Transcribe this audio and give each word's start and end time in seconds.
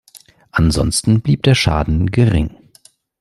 Ansonsten 0.51 1.21
blieb 1.21 1.43
der 1.43 1.53
Schaden 1.53 2.07
gering. 2.07 2.57